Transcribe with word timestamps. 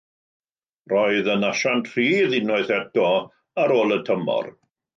Roedd 0.93 1.29
yn 1.33 1.45
asiant 1.49 1.91
rhydd 1.93 2.35
unwaith 2.39 2.73
eto 2.81 3.07
ar 3.67 3.77
ôl 3.79 3.99
y 4.01 4.03
tymor. 4.11 4.53